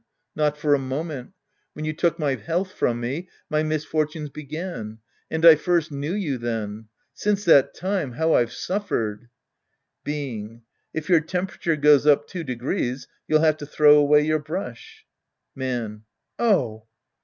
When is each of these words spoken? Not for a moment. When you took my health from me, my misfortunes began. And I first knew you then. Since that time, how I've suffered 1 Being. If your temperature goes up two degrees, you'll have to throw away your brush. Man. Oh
Not 0.35 0.57
for 0.57 0.73
a 0.73 0.79
moment. 0.79 1.33
When 1.73 1.85
you 1.85 1.93
took 1.93 2.17
my 2.17 2.33
health 2.33 2.71
from 2.73 2.99
me, 2.99 3.29
my 3.51 3.61
misfortunes 3.61 4.31
began. 4.31 4.97
And 5.29 5.45
I 5.45 5.53
first 5.53 5.91
knew 5.91 6.15
you 6.15 6.39
then. 6.39 6.87
Since 7.13 7.45
that 7.45 7.75
time, 7.75 8.13
how 8.13 8.33
I've 8.33 8.51
suffered 8.51 9.21
1 9.21 9.29
Being. 10.03 10.61
If 10.91 11.07
your 11.07 11.21
temperature 11.21 11.75
goes 11.75 12.07
up 12.07 12.25
two 12.27 12.43
degrees, 12.43 13.07
you'll 13.27 13.41
have 13.41 13.57
to 13.57 13.67
throw 13.67 13.97
away 13.99 14.21
your 14.23 14.39
brush. 14.39 15.05
Man. 15.53 16.01
Oh 16.39 16.87